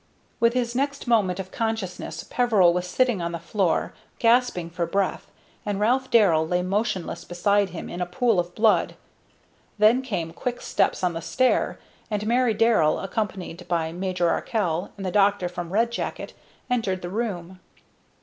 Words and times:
With 0.39 0.53
his 0.55 0.73
next 0.73 1.05
moment 1.07 1.39
of 1.39 1.51
consciousness 1.51 2.23
Peveril 2.27 2.73
was 2.73 2.87
sitting 2.87 3.21
on 3.21 3.33
the 3.33 3.37
floor 3.39 3.93
gasping 4.17 4.71
for 4.71 4.87
breath, 4.87 5.29
and 5.63 5.79
Ralph 5.79 6.09
Darrell 6.09 6.47
lay 6.47 6.63
motionless 6.63 7.23
beside 7.23 7.69
him 7.69 7.87
in 7.87 8.01
a 8.01 8.07
pool 8.07 8.39
of 8.39 8.55
blood. 8.55 8.95
Then 9.77 10.01
came 10.01 10.33
quick 10.33 10.59
steps 10.59 11.03
on 11.03 11.13
the 11.13 11.21
stair, 11.21 11.77
and 12.09 12.25
Mary 12.25 12.55
Darrell, 12.55 12.99
accompanied 12.99 13.67
by 13.67 13.91
Major 13.91 14.27
Arkell 14.31 14.91
and 14.97 15.05
the 15.05 15.11
doctor 15.11 15.47
from 15.47 15.69
Red 15.71 15.91
Jacket, 15.91 16.33
entered 16.67 17.03
the 17.03 17.09
room. 17.09 17.59